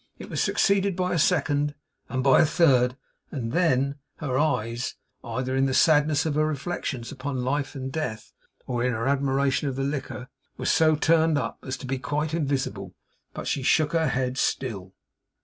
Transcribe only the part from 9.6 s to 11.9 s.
of the liquor were so turned up, as to